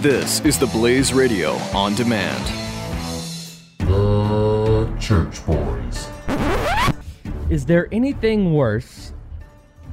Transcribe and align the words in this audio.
This 0.00 0.40
is 0.40 0.58
the 0.58 0.66
Blaze 0.66 1.12
Radio 1.12 1.52
on 1.74 1.94
demand. 1.94 2.44
The 3.78 4.92
Church 4.98 5.44
Boys. 5.46 6.08
Is 7.50 7.66
there 7.66 7.88
anything 7.92 8.52
worse, 8.54 9.12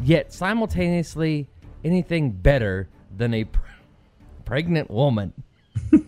yet 0.04 0.34
simultaneously 0.34 1.48
anything 1.84 2.32
better 2.32 2.88
than 3.16 3.34
a 3.36 3.44
pr- 3.44 3.60
pregnant 4.46 4.90
woman? 4.90 5.34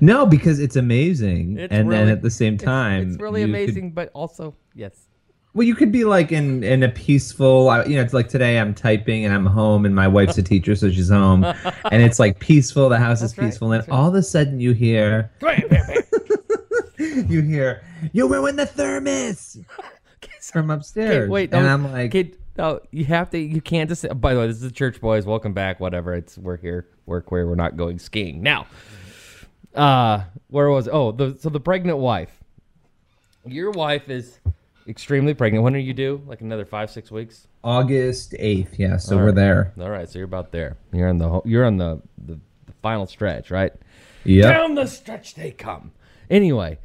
No, 0.00 0.26
because 0.26 0.58
it's 0.60 0.76
amazing, 0.76 1.58
It's 1.58 1.72
and 1.72 1.90
then 1.90 2.08
at 2.08 2.20
the 2.22 2.30
same 2.30 2.58
time, 2.58 3.10
it's, 3.12 3.20
really 3.20 3.40
you 3.42 3.46
could- 3.46 3.54
amazing, 3.54 3.92
but 3.92 4.10
also 4.12 4.54
yes. 4.74 5.06
Well, 5.56 5.66
you 5.66 5.74
could 5.74 5.90
be 5.90 6.04
like 6.04 6.32
in 6.32 6.62
in 6.62 6.82
a 6.82 6.88
peaceful, 6.90 7.64
you 7.86 7.96
know, 7.96 8.02
it's 8.02 8.12
like 8.12 8.28
today 8.28 8.58
I'm 8.58 8.74
typing 8.74 9.24
and 9.24 9.32
I'm 9.32 9.46
home, 9.46 9.86
and 9.86 9.94
my 9.94 10.06
wife's 10.06 10.36
a 10.36 10.42
teacher, 10.42 10.76
so 10.76 10.90
she's 10.90 11.08
home, 11.08 11.44
and 11.90 12.02
it's 12.02 12.18
like 12.18 12.38
peaceful. 12.40 12.90
The 12.90 12.98
house 12.98 13.22
is 13.22 13.30
That's 13.30 13.38
right, 13.38 13.46
peaceful, 13.46 13.72
and 13.72 13.80
that's 13.80 13.88
right. 13.88 13.96
all 13.96 14.08
of 14.08 14.14
a 14.14 14.22
sudden 14.22 14.60
you 14.60 14.72
hear, 14.72 15.30
you 16.98 17.40
hear, 17.40 17.82
you 18.12 18.28
ruined 18.28 18.58
the 18.58 18.66
thermos 18.66 19.56
from 20.42 20.68
upstairs. 20.68 21.22
Okay, 21.22 21.30
wait, 21.30 21.54
and 21.54 21.66
I'm 21.66 21.90
like, 21.90 22.14
okay, 22.14 22.34
no, 22.58 22.80
you 22.90 23.06
have 23.06 23.30
to. 23.30 23.38
You 23.38 23.62
can't 23.62 23.88
just. 23.88 24.04
By 24.20 24.34
the 24.34 24.40
way, 24.40 24.48
this 24.48 24.56
is 24.56 24.62
the 24.62 24.70
church 24.70 25.00
boys. 25.00 25.24
Welcome 25.24 25.54
back. 25.54 25.80
Whatever. 25.80 26.12
It's 26.12 26.36
we're 26.36 26.58
here. 26.58 26.86
We're 27.06 27.22
where 27.22 27.46
we're 27.46 27.54
not 27.54 27.78
going 27.78 27.98
skiing 27.98 28.42
now. 28.42 28.66
Uh, 29.74 30.24
where 30.48 30.68
was? 30.68 30.86
Oh, 30.86 31.12
the 31.12 31.34
so 31.40 31.48
the 31.48 31.60
pregnant 31.60 31.96
wife. 31.96 32.42
Your 33.46 33.70
wife 33.70 34.10
is 34.10 34.38
extremely 34.88 35.34
pregnant. 35.34 35.64
When 35.64 35.74
are 35.74 35.78
you 35.80 35.92
due? 35.94 36.22
Like 36.26 36.40
another 36.40 36.64
five, 36.64 36.90
six 36.90 37.10
weeks. 37.10 37.46
August 37.64 38.34
eighth, 38.38 38.78
yeah, 38.78 38.96
so 38.96 39.14
All 39.16 39.20
we're 39.22 39.26
right. 39.26 39.34
there. 39.34 39.72
All 39.80 39.90
right, 39.90 40.08
so 40.08 40.18
you're 40.18 40.26
about 40.26 40.52
there. 40.52 40.76
You're 40.92 41.08
on 41.08 41.18
the 41.18 41.40
you're 41.44 41.64
on 41.64 41.76
the 41.76 42.00
the, 42.24 42.34
the 42.66 42.72
final 42.82 43.06
stretch, 43.06 43.50
right? 43.50 43.72
Yeah. 44.24 44.50
Down 44.52 44.74
the 44.74 44.86
stretch 44.86 45.34
they 45.34 45.50
come. 45.52 45.92
Anyway, 46.30 46.78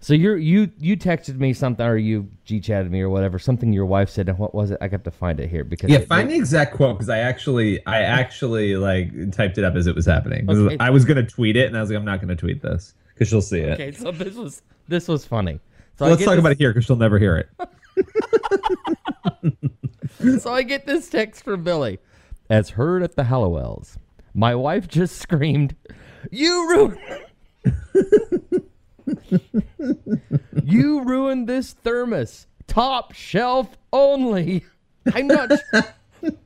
so 0.00 0.14
you're 0.14 0.36
you 0.36 0.70
you 0.78 0.96
texted 0.96 1.38
me 1.38 1.52
something 1.52 1.84
or 1.84 1.96
you 1.96 2.28
g 2.44 2.60
chatted 2.60 2.90
me 2.90 3.00
or 3.00 3.08
whatever 3.08 3.38
something 3.38 3.72
your 3.72 3.86
wife 3.86 4.08
said. 4.10 4.28
And 4.28 4.38
what 4.38 4.54
was 4.54 4.70
it? 4.70 4.78
I 4.80 4.88
got 4.88 5.04
to 5.04 5.10
find 5.10 5.40
it 5.40 5.48
here 5.50 5.64
because 5.64 5.90
Yeah, 5.90 5.98
it- 5.98 6.08
find 6.08 6.30
the 6.30 6.36
exact 6.36 6.74
quote 6.74 6.96
because 6.96 7.08
I 7.08 7.18
actually, 7.18 7.84
I 7.86 8.02
actually 8.02 8.76
like 8.76 9.32
typed 9.32 9.58
it 9.58 9.64
up 9.64 9.74
as 9.74 9.86
it 9.86 9.94
was 9.94 10.06
happening. 10.06 10.48
Okay. 10.48 10.76
I 10.80 10.90
was 10.90 11.04
gonna 11.04 11.26
tweet 11.26 11.56
it, 11.56 11.66
and 11.66 11.76
I 11.76 11.80
was 11.80 11.90
like, 11.90 11.98
I'm 11.98 12.04
not 12.04 12.20
gonna 12.20 12.36
tweet 12.36 12.62
this 12.62 12.94
because 13.14 13.28
she'll 13.28 13.42
see 13.42 13.60
it. 13.60 13.72
Okay, 13.80 13.92
so 13.92 14.10
this 14.12 14.34
was 14.34 14.62
this 14.88 15.08
was 15.08 15.24
funny. 15.26 15.60
So 15.98 16.04
So 16.04 16.10
let's 16.10 16.24
talk 16.24 16.38
about 16.38 16.52
it 16.52 16.58
here 16.58 16.70
because 16.72 16.84
she'll 16.84 16.94
never 16.96 17.18
hear 17.18 17.36
it. 17.36 17.48
it. 19.42 19.54
So 20.40 20.52
I 20.52 20.62
get 20.62 20.84
this 20.84 21.08
text 21.08 21.44
from 21.44 21.62
Billy, 21.62 21.98
as 22.50 22.70
heard 22.70 23.02
at 23.04 23.14
the 23.14 23.24
Hallowells. 23.24 23.98
My 24.34 24.54
wife 24.54 24.88
just 24.88 25.16
screamed, 25.16 25.76
"You 26.32 26.68
ruined." 26.68 26.98
you 30.64 31.02
ruined 31.04 31.48
this 31.48 31.72
thermos. 31.72 32.46
Top 32.66 33.12
shelf 33.12 33.76
only. 33.92 34.64
I'm 35.14 35.28
not. 35.28 35.52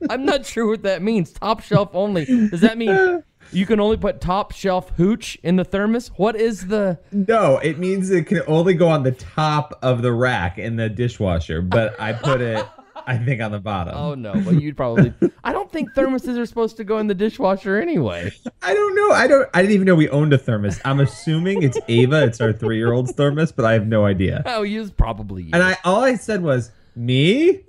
I'm 0.09 0.23
not 0.23 0.45
sure 0.45 0.67
what 0.67 0.83
that 0.83 1.01
means. 1.01 1.31
Top 1.33 1.61
shelf 1.61 1.89
only. 1.93 2.25
Does 2.25 2.61
that 2.61 2.77
mean 2.77 3.23
you 3.51 3.65
can 3.65 3.79
only 3.79 3.97
put 3.97 4.21
top 4.21 4.51
shelf 4.51 4.89
hooch 4.97 5.37
in 5.43 5.55
the 5.55 5.63
thermos? 5.63 6.07
What 6.15 6.35
is 6.35 6.67
the? 6.67 6.99
No, 7.11 7.57
it 7.59 7.77
means 7.79 8.09
it 8.09 8.27
can 8.27 8.41
only 8.47 8.73
go 8.73 8.87
on 8.89 9.03
the 9.03 9.11
top 9.11 9.77
of 9.81 10.01
the 10.01 10.11
rack 10.11 10.57
in 10.57 10.75
the 10.75 10.89
dishwasher, 10.89 11.61
but 11.61 11.99
I 11.99 12.13
put 12.13 12.41
it, 12.41 12.65
I 13.05 13.17
think, 13.17 13.41
on 13.41 13.51
the 13.51 13.59
bottom. 13.59 13.95
Oh 13.95 14.15
no! 14.15 14.33
But 14.33 14.61
you'd 14.61 14.77
probably. 14.77 15.13
I 15.43 15.51
don't 15.51 15.71
think 15.71 15.89
thermoses 15.93 16.37
are 16.37 16.45
supposed 16.45 16.77
to 16.77 16.83
go 16.83 16.97
in 16.99 17.07
the 17.07 17.15
dishwasher 17.15 17.79
anyway. 17.79 18.31
I 18.61 18.73
don't 18.73 18.95
know. 18.95 19.11
I 19.11 19.27
don't. 19.27 19.49
I 19.53 19.61
didn't 19.61 19.73
even 19.73 19.85
know 19.85 19.95
we 19.95 20.09
owned 20.09 20.33
a 20.33 20.37
thermos. 20.37 20.79
I'm 20.85 20.99
assuming 20.99 21.63
it's 21.63 21.77
Ava. 21.87 22.23
It's 22.23 22.41
our 22.41 22.53
three 22.53 22.77
year 22.77 22.93
old's 22.93 23.11
thermos, 23.13 23.51
but 23.51 23.65
I 23.65 23.73
have 23.73 23.87
no 23.87 24.05
idea. 24.05 24.43
Oh, 24.45 24.63
you 24.63 24.89
probably. 24.91 25.43
You. 25.43 25.49
And 25.53 25.61
I 25.63 25.77
all 25.83 26.03
I 26.03 26.15
said 26.15 26.43
was 26.43 26.71
me, 26.95 27.61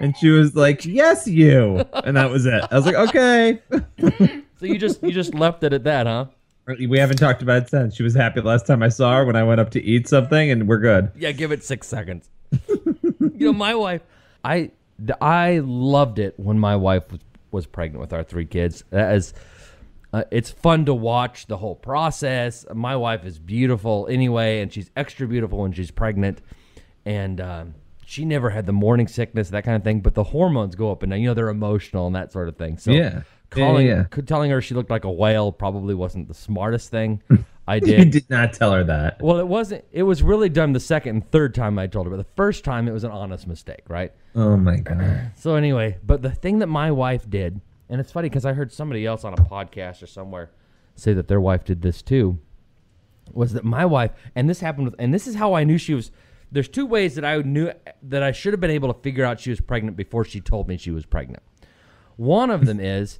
and 0.00 0.16
she 0.16 0.30
was 0.30 0.54
like, 0.54 0.84
"Yes, 0.84 1.26
you," 1.26 1.84
and 2.04 2.16
that 2.16 2.30
was 2.30 2.46
it. 2.46 2.64
I 2.70 2.74
was 2.76 2.86
like, 2.86 2.94
"Okay." 2.94 3.62
So 4.58 4.66
you 4.66 4.78
just 4.78 5.02
you 5.02 5.12
just 5.12 5.34
left 5.34 5.62
it 5.64 5.72
at 5.72 5.84
that, 5.84 6.06
huh? 6.06 6.26
We 6.66 6.98
haven't 6.98 7.18
talked 7.18 7.42
about 7.42 7.62
it 7.62 7.70
since. 7.70 7.94
She 7.94 8.02
was 8.02 8.14
happy 8.14 8.40
the 8.40 8.46
last 8.48 8.66
time 8.66 8.82
I 8.82 8.88
saw 8.88 9.18
her 9.18 9.24
when 9.24 9.36
I 9.36 9.44
went 9.44 9.60
up 9.60 9.70
to 9.70 9.82
eat 9.82 10.08
something, 10.08 10.50
and 10.50 10.66
we're 10.66 10.78
good. 10.78 11.12
Yeah, 11.14 11.30
give 11.32 11.52
it 11.52 11.62
six 11.62 11.86
seconds. 11.86 12.28
you 12.68 13.32
know, 13.38 13.52
my 13.52 13.74
wife, 13.74 14.02
I 14.44 14.70
I 15.20 15.60
loved 15.62 16.18
it 16.18 16.34
when 16.38 16.58
my 16.58 16.74
wife 16.74 17.12
was, 17.12 17.20
was 17.52 17.66
pregnant 17.66 18.00
with 18.00 18.12
our 18.12 18.24
three 18.24 18.46
kids. 18.46 18.82
That 18.90 19.14
is, 19.14 19.32
uh, 20.12 20.24
it's 20.32 20.50
fun 20.50 20.86
to 20.86 20.94
watch 20.94 21.46
the 21.46 21.58
whole 21.58 21.76
process. 21.76 22.66
My 22.74 22.96
wife 22.96 23.24
is 23.24 23.38
beautiful 23.38 24.08
anyway, 24.10 24.60
and 24.60 24.72
she's 24.72 24.90
extra 24.96 25.28
beautiful 25.28 25.58
when 25.58 25.72
she's 25.72 25.90
pregnant, 25.90 26.40
and. 27.04 27.40
Um, 27.40 27.74
she 28.08 28.24
never 28.24 28.50
had 28.50 28.66
the 28.66 28.72
morning 28.72 29.08
sickness, 29.08 29.50
that 29.50 29.64
kind 29.64 29.74
of 29.74 29.82
thing, 29.82 29.98
but 29.98 30.14
the 30.14 30.22
hormones 30.22 30.76
go 30.76 30.92
up, 30.92 31.02
and 31.02 31.12
you 31.14 31.26
know 31.26 31.34
they're 31.34 31.48
emotional 31.48 32.06
and 32.06 32.14
that 32.14 32.30
sort 32.30 32.48
of 32.48 32.56
thing. 32.56 32.78
So, 32.78 32.92
Yeah. 32.92 33.22
Yeah, 33.54 33.64
calling, 33.66 33.86
yeah. 33.86 34.04
c- 34.14 34.22
telling 34.22 34.50
her 34.50 34.60
she 34.60 34.74
looked 34.74 34.90
like 34.90 35.04
a 35.04 35.10
whale 35.10 35.52
probably 35.52 35.94
wasn't 35.94 36.28
the 36.28 36.34
smartest 36.34 36.90
thing 36.90 37.22
I 37.68 37.80
did. 37.80 37.88
You 37.90 37.96
did. 38.04 38.10
did 38.12 38.30
not 38.30 38.52
tell 38.52 38.72
her 38.72 38.84
that. 38.84 39.20
Well, 39.20 39.38
it 39.38 39.46
wasn't. 39.48 39.84
It 39.92 40.04
was 40.04 40.22
really 40.22 40.48
done 40.48 40.72
the 40.72 40.80
second 40.80 41.10
and 41.16 41.30
third 41.32 41.54
time 41.54 41.78
I 41.78 41.86
told 41.88 42.06
her, 42.06 42.10
but 42.10 42.16
the 42.16 42.32
first 42.36 42.64
time 42.64 42.86
it 42.86 42.92
was 42.92 43.02
an 43.04 43.10
honest 43.10 43.46
mistake, 43.46 43.82
right? 43.88 44.12
Oh 44.34 44.56
my 44.56 44.76
god. 44.76 45.32
So 45.36 45.54
anyway, 45.56 45.98
but 46.04 46.22
the 46.22 46.30
thing 46.30 46.60
that 46.60 46.68
my 46.68 46.90
wife 46.90 47.28
did, 47.28 47.60
and 47.88 48.00
it's 48.00 48.12
funny 48.12 48.28
because 48.28 48.44
I 48.46 48.52
heard 48.52 48.72
somebody 48.72 49.04
else 49.06 49.24
on 49.24 49.32
a 49.32 49.36
podcast 49.36 50.02
or 50.02 50.06
somewhere 50.06 50.50
say 50.94 51.12
that 51.12 51.28
their 51.28 51.40
wife 51.40 51.64
did 51.64 51.82
this 51.82 52.02
too, 52.02 52.38
was 53.32 53.52
that 53.52 53.64
my 53.64 53.84
wife, 53.84 54.12
and 54.34 54.48
this 54.48 54.60
happened 54.60 54.86
with, 54.86 54.94
and 54.98 55.12
this 55.12 55.26
is 55.26 55.34
how 55.34 55.54
I 55.54 55.64
knew 55.64 55.78
she 55.78 55.94
was. 55.94 56.10
There's 56.52 56.68
two 56.68 56.86
ways 56.86 57.16
that 57.16 57.24
I 57.24 57.38
knew 57.38 57.72
that 58.04 58.22
I 58.22 58.30
should 58.30 58.52
have 58.52 58.60
been 58.60 58.70
able 58.70 58.92
to 58.92 59.00
figure 59.00 59.24
out 59.24 59.40
she 59.40 59.50
was 59.50 59.60
pregnant 59.60 59.96
before 59.96 60.24
she 60.24 60.40
told 60.40 60.68
me 60.68 60.76
she 60.76 60.92
was 60.92 61.04
pregnant. 61.04 61.42
One 62.16 62.50
of 62.50 62.64
them 62.64 62.78
is 62.78 63.18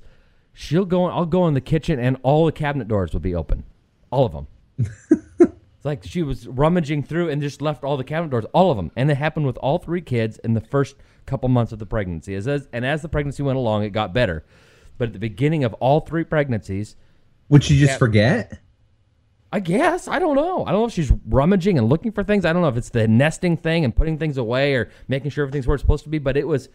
she'll 0.56 0.86
go. 0.86 1.04
I'll 1.04 1.26
go 1.26 1.46
in 1.46 1.54
the 1.54 1.60
kitchen 1.60 2.00
and 2.00 2.16
all 2.22 2.46
the 2.46 2.52
cabinet 2.52 2.88
doors 2.88 3.12
will 3.12 3.20
be 3.20 3.34
open, 3.34 3.62
all 4.10 4.24
of 4.24 4.32
them. 4.32 4.46
It's 4.78 5.52
like 5.84 6.02
she 6.02 6.22
was 6.22 6.48
rummaging 6.48 7.02
through 7.04 7.28
and 7.28 7.42
just 7.42 7.60
left 7.60 7.84
all 7.84 7.96
the 7.98 8.04
cabinet 8.04 8.30
doors, 8.30 8.46
all 8.52 8.70
of 8.70 8.76
them. 8.76 8.90
And 8.96 9.10
it 9.10 9.16
happened 9.18 9.46
with 9.46 9.58
all 9.58 9.78
three 9.78 10.00
kids 10.00 10.38
in 10.38 10.54
the 10.54 10.60
first 10.60 10.96
couple 11.26 11.48
months 11.50 11.72
of 11.72 11.78
the 11.78 11.86
pregnancy. 11.86 12.34
As, 12.34 12.48
as 12.48 12.68
and 12.72 12.84
as 12.86 13.02
the 13.02 13.08
pregnancy 13.08 13.42
went 13.42 13.58
along, 13.58 13.84
it 13.84 13.90
got 13.90 14.12
better. 14.14 14.44
But 14.98 15.08
at 15.08 15.12
the 15.12 15.18
beginning 15.18 15.62
of 15.62 15.74
all 15.74 16.00
three 16.00 16.24
pregnancies, 16.24 16.96
Would 17.50 17.62
she 17.62 17.78
just 17.78 17.92
Yeah. 17.92 17.98
forget? 17.98 18.60
I 19.52 19.60
guess 19.60 20.08
I 20.08 20.18
don't 20.18 20.34
know. 20.36 20.64
I 20.64 20.72
don't 20.72 20.80
know 20.80 20.86
if 20.86 20.92
she's 20.92 21.12
rummaging 21.28 21.78
and 21.78 21.88
looking 21.88 22.12
for 22.12 22.24
things. 22.24 22.44
I 22.44 22.52
don't 22.52 22.62
know 22.62 22.68
if 22.68 22.76
it's 22.76 22.88
the 22.90 23.06
nesting 23.06 23.56
thing 23.56 23.84
and 23.84 23.94
putting 23.94 24.18
things 24.18 24.38
away 24.38 24.74
or 24.74 24.90
making 25.06 25.30
sure 25.30 25.44
everything's 25.44 25.66
where 25.66 25.74
it's 25.76 25.82
supposed 25.82 26.02
to 26.04 26.10
be. 26.10 26.18
But 26.18 26.36
it 26.36 26.48
was 26.48 26.68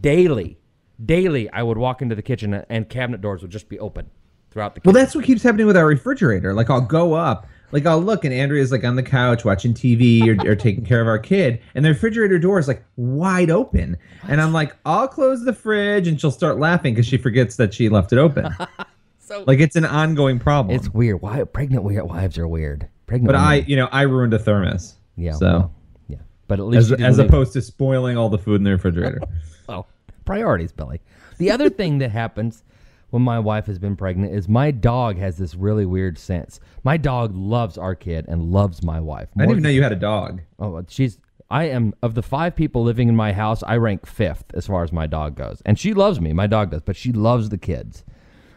daily, 0.00 0.58
daily. 1.04 1.50
I 1.50 1.62
would 1.62 1.78
walk 1.78 2.02
into 2.02 2.14
the 2.14 2.22
kitchen 2.22 2.54
and 2.68 2.88
cabinet 2.88 3.20
doors 3.20 3.42
would 3.42 3.50
just 3.50 3.68
be 3.68 3.78
open 3.78 4.10
throughout 4.50 4.74
the. 4.74 4.80
Well, 4.84 4.92
that's 4.92 5.14
what 5.14 5.24
keeps 5.24 5.42
happening 5.42 5.66
with 5.66 5.76
our 5.76 5.86
refrigerator. 5.86 6.54
Like 6.54 6.70
I'll 6.70 6.80
go 6.80 7.14
up, 7.14 7.46
like 7.72 7.86
I'll 7.86 8.00
look, 8.00 8.24
and 8.24 8.32
Andrea's 8.34 8.72
like 8.72 8.84
on 8.84 8.96
the 8.96 9.02
couch 9.02 9.44
watching 9.44 9.74
TV 9.74 10.26
or, 10.26 10.50
or 10.50 10.54
taking 10.56 10.84
care 10.84 11.00
of 11.00 11.06
our 11.06 11.18
kid, 11.18 11.60
and 11.74 11.84
the 11.84 11.90
refrigerator 11.90 12.38
door 12.38 12.58
is 12.58 12.68
like 12.68 12.84
wide 12.96 13.50
open, 13.50 13.96
and 14.28 14.40
I'm 14.40 14.52
like, 14.52 14.74
I'll 14.86 15.08
close 15.08 15.44
the 15.44 15.52
fridge, 15.52 16.08
and 16.08 16.20
she'll 16.20 16.30
start 16.30 16.58
laughing 16.58 16.94
because 16.94 17.06
she 17.06 17.18
forgets 17.18 17.56
that 17.56 17.74
she 17.74 17.88
left 17.88 18.12
it 18.12 18.18
open. 18.18 18.54
so 19.18 19.44
like 19.46 19.60
it's 19.60 19.76
an 19.76 19.84
ongoing 19.84 20.38
problem. 20.38 20.74
it's 20.74 20.88
weird. 20.90 21.20
Why 21.22 21.42
pregnant 21.44 21.84
we- 21.84 22.00
wives 22.00 22.38
are 22.38 22.48
weird. 22.48 22.88
Pregnant, 23.06 23.26
but 23.28 23.36
I, 23.36 23.54
you 23.66 23.74
know, 23.76 23.88
I 23.90 24.02
ruined 24.02 24.34
a 24.34 24.38
thermos. 24.38 24.94
yeah, 25.16 25.32
So 25.32 25.46
well, 25.46 25.74
yeah. 26.08 26.18
But 26.46 26.58
at 26.60 26.66
least 26.66 26.92
as 26.92 27.00
as 27.00 27.18
opposed 27.18 27.54
to 27.54 27.62
spoiling 27.62 28.18
all 28.18 28.28
the 28.28 28.36
food 28.38 28.56
in 28.56 28.64
the 28.64 28.70
refrigerator. 28.72 29.20
Oh, 29.70 29.84
priorities, 30.28 30.72
Billy. 30.72 31.00
The 31.38 31.50
other 31.50 31.70
thing 31.80 31.98
that 31.98 32.10
happens 32.10 32.62
when 33.10 33.22
my 33.22 33.38
wife 33.38 33.64
has 33.64 33.78
been 33.78 33.96
pregnant 33.96 34.34
is 34.34 34.46
my 34.46 34.70
dog 34.70 35.16
has 35.16 35.38
this 35.38 35.54
really 35.54 35.86
weird 35.86 36.18
sense. 36.18 36.60
My 36.84 36.98
dog 36.98 37.34
loves 37.34 37.78
our 37.78 37.94
kid 37.94 38.26
and 38.28 38.52
loves 38.52 38.82
my 38.82 39.00
wife. 39.00 39.30
I 39.36 39.40
didn't 39.40 39.52
even 39.52 39.62
know 39.62 39.70
you 39.70 39.82
had 39.82 39.92
a 39.92 39.96
dog. 39.96 40.42
Oh, 40.58 40.84
she's. 40.86 41.18
I 41.50 41.64
am 41.70 41.94
of 42.02 42.14
the 42.14 42.22
five 42.22 42.54
people 42.54 42.82
living 42.82 43.08
in 43.08 43.16
my 43.16 43.32
house. 43.32 43.62
I 43.62 43.78
rank 43.78 44.06
fifth 44.06 44.44
as 44.52 44.66
far 44.66 44.84
as 44.84 44.92
my 44.92 45.06
dog 45.06 45.34
goes, 45.34 45.62
and 45.64 45.78
she 45.78 45.94
loves 45.94 46.20
me. 46.20 46.34
My 46.34 46.46
dog 46.46 46.70
does, 46.70 46.82
but 46.82 46.94
she 46.94 47.10
loves 47.10 47.48
the 47.48 47.56
kids. 47.56 48.04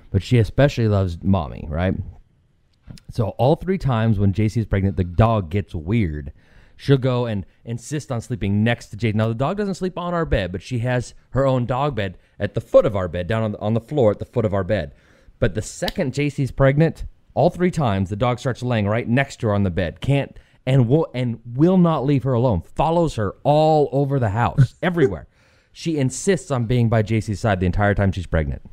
But 0.09 0.21
she 0.21 0.39
especially 0.39 0.89
loves 0.89 1.17
mommy, 1.24 1.65
right? 1.69 1.95
So 3.09 3.29
all 3.38 3.56
three 3.56 3.77
times 3.77 4.19
when 4.19 4.33
JC 4.33 4.57
is 4.57 4.65
pregnant, 4.65 4.97
the 4.97 5.06
dog 5.06 5.50
gets 5.50 5.74
weird. 5.74 6.33
She'll 6.81 6.98
go 6.98 7.28
and 7.28 7.45
insist 7.63 8.12
on 8.12 8.22
sleeping 8.22 8.63
next 8.63 8.88
to 8.88 8.98
JC. 8.98 9.13
Now 9.13 9.28
the 9.28 9.36
dog 9.36 9.56
doesn't 9.56 9.75
sleep 9.75 10.00
on 10.00 10.16
our 10.16 10.25
bed, 10.25 10.51
but 10.51 10.63
she 10.63 10.80
has 10.80 11.13
her 11.30 11.45
own 11.45 11.68
dog 11.68 11.94
bed 11.94 12.18
at 12.39 12.56
the 12.56 12.60
foot 12.60 12.88
of 12.88 12.95
our 12.95 13.07
bed, 13.07 13.28
down 13.28 13.44
on 13.44 13.51
the, 13.51 13.60
on 13.60 13.75
the 13.75 13.80
floor 13.80 14.10
at 14.10 14.18
the 14.18 14.25
foot 14.25 14.45
of 14.45 14.54
our 14.56 14.63
bed. 14.63 14.95
But 15.38 15.54
the 15.54 15.62
second 15.62 16.13
JC's 16.13 16.50
pregnant, 16.50 17.06
all 17.36 17.51
three 17.51 17.69
times 17.69 18.10
the 18.10 18.16
dog 18.16 18.39
starts 18.39 18.63
laying 18.63 18.88
right 18.88 19.07
next 19.07 19.42
to 19.42 19.48
her 19.48 19.54
on 19.54 19.62
the 19.62 19.69
bed. 19.69 20.01
Can't 20.01 20.36
and 20.66 20.88
will 20.88 21.06
and 21.13 21.39
will 21.45 21.78
not 21.78 22.04
leave 22.04 22.24
her 22.24 22.33
alone. 22.33 22.63
Follows 22.63 23.13
her 23.13 23.36
all 23.44 23.88
over 23.92 24.18
the 24.18 24.30
house, 24.30 24.74
everywhere. 24.81 25.27
She 25.72 26.00
insists 26.00 26.50
on 26.50 26.66
being 26.66 26.89
by 26.89 27.04
JC's 27.04 27.42
side 27.42 27.60
the 27.60 27.68
entire 27.68 27.94
time 27.94 28.12
she's 28.12 28.25
pregnant. 28.25 28.63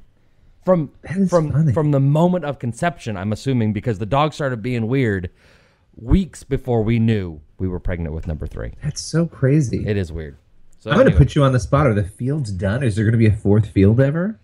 from 0.65 0.93
from 1.29 1.53
funny. 1.53 1.75
from 1.75 1.91
the 1.91 2.01
moment 2.01 2.47
of 2.47 2.59
conception. 2.59 3.19
I'm 3.19 3.33
assuming 3.33 3.75
because 3.75 3.99
the 3.99 4.07
dog 4.07 4.33
started 4.33 4.63
being 4.63 4.87
weird 4.87 5.29
weeks 6.01 6.45
before 6.45 6.83
we 6.83 6.99
knew 6.99 7.41
we 7.59 7.69
were 7.69 7.81
pregnant 7.81 8.15
with 8.15 8.27
number 8.27 8.47
three. 8.47 8.73
That's 8.83 9.01
so 9.01 9.27
crazy. 9.27 9.87
It 9.87 9.97
is 9.97 10.13
weird. 10.13 10.37
So 10.79 10.91
I'm 10.91 10.97
going 10.97 11.07
to 11.07 11.13
anyway, 11.13 11.25
put 11.25 11.35
you 11.35 11.43
on 11.43 11.53
the 11.53 11.59
spot. 11.61 11.87
Are 11.87 11.95
the 11.95 12.05
fields 12.05 12.53
done? 12.53 12.83
Is 12.85 12.95
there 12.97 13.05
going 13.05 13.13
to 13.13 13.19
be 13.19 13.27
a 13.27 13.33
fourth 13.33 13.69
field 13.71 14.01
ever? 14.01 14.39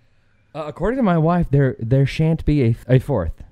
uh, 0.54 0.64
according 0.66 0.96
to 0.98 1.02
my 1.02 1.18
wife, 1.18 1.46
there 1.50 1.76
there 1.78 2.06
shan't 2.06 2.44
be 2.44 2.62
a, 2.64 2.76
a 2.88 2.98
fourth. 2.98 3.42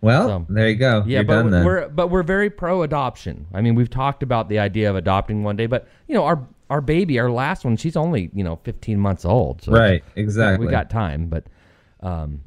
Well, 0.00 0.28
So- 0.28 0.46
there 0.52 0.68
you 0.68 0.76
go. 0.76 1.02
Yeah, 1.06 1.18
You're 1.18 1.24
but 1.24 1.34
done 1.34 1.50
then. 1.50 1.64
we're 1.64 1.88
but 1.88 2.08
we're 2.08 2.22
very 2.22 2.50
pro 2.50 2.82
adoption. 2.82 3.46
I 3.52 3.60
mean, 3.62 3.74
we've 3.74 3.90
talked 3.90 4.22
about 4.22 4.48
the 4.48 4.58
idea 4.58 4.90
of 4.90 4.96
adopting 4.96 5.42
one 5.42 5.56
day, 5.56 5.66
but 5.66 5.88
you 6.06 6.14
know, 6.14 6.24
our 6.24 6.46
our 6.70 6.80
baby, 6.82 7.18
our 7.18 7.30
last 7.30 7.64
one, 7.64 7.76
she's 7.76 7.96
only 7.96 8.30
you 8.34 8.44
know 8.44 8.56
15 8.64 8.98
months 9.00 9.24
old, 9.24 9.62
so 9.62 9.72
right, 9.72 10.04
exactly. 10.14 10.66
we 10.66 10.70
got 10.70 10.90
time. 10.90 11.26
But 11.28 11.44
um, 12.00 12.42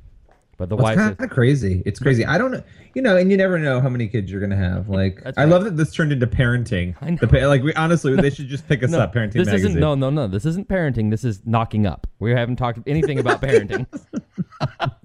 but 0.61 0.69
the 0.69 0.75
Well, 0.75 0.83
wife, 0.83 0.93
it's 0.99 1.17
kind 1.17 1.19
of 1.19 1.29
crazy. 1.31 1.81
It's 1.87 1.99
crazy. 1.99 2.23
I 2.23 2.37
don't 2.37 2.51
know, 2.51 2.61
you 2.93 3.01
know, 3.01 3.17
and 3.17 3.31
you 3.31 3.35
never 3.35 3.57
know 3.57 3.81
how 3.81 3.89
many 3.89 4.07
kids 4.07 4.31
you're 4.31 4.39
gonna 4.39 4.55
have. 4.55 4.89
Like, 4.89 5.19
I 5.25 5.31
right. 5.35 5.49
love 5.49 5.63
that 5.63 5.75
this 5.75 5.91
turned 5.91 6.11
into 6.11 6.27
parenting. 6.27 6.93
I 7.01 7.09
know. 7.09 7.17
The 7.19 7.47
like, 7.47 7.63
we 7.63 7.73
honestly, 7.73 8.15
they 8.15 8.29
should 8.29 8.47
just 8.47 8.67
pick 8.67 8.83
us 8.83 8.91
no, 8.91 8.99
up. 8.99 9.11
Parenting 9.11 9.33
this 9.33 9.47
magazine. 9.47 9.69
isn't 9.71 9.79
no 9.79 9.95
no 9.95 10.11
no. 10.11 10.27
This 10.27 10.45
isn't 10.45 10.67
parenting. 10.67 11.09
This 11.09 11.23
is 11.23 11.41
knocking 11.47 11.87
up. 11.87 12.05
We 12.19 12.29
haven't 12.29 12.57
talked 12.57 12.77
anything 12.85 13.17
about 13.17 13.41
parenting. 13.41 13.87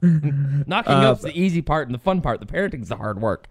knocking 0.67 0.93
Uh, 0.93 1.12
up's 1.12 1.23
the 1.23 1.32
easy 1.32 1.62
part 1.62 1.88
and 1.88 1.94
the 1.94 1.99
fun 1.99 2.20
part. 2.20 2.41
The 2.41 2.47
parenting's 2.47 2.91
the 2.91 2.97
hard 2.97 3.23
work. 3.23 3.49